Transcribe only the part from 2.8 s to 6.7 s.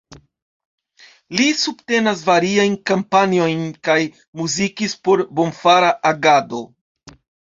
kampanjojn kaj muzikis por bonfara agado.